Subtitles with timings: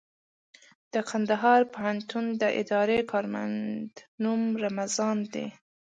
[0.93, 3.91] د کندهار پوهنتون د اداري کارمند
[4.23, 5.47] نوم رمضان دئ.